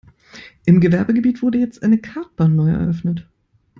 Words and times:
Im 0.65 0.79
Gewerbegebiet 0.81 1.43
wurde 1.43 1.59
jetzt 1.59 1.83
eine 1.83 1.99
Kartbahn 1.99 2.55
neu 2.55 2.71
eröffnet. 2.71 3.27